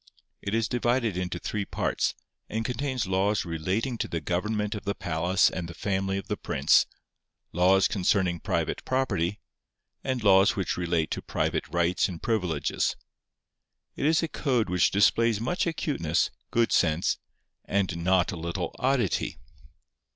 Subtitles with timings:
[0.41, 2.15] It is divided into three parts,
[2.49, 6.37] and contains laws relating to the government of the palace and the family of the
[6.37, 6.87] prince,
[7.51, 9.39] laws concerning private property,
[10.03, 12.95] and laws which relate to private rights and privileges.
[13.95, 17.19] It is a code which displays much acuteness, good sense,
[17.65, 19.37] and not a little oddity.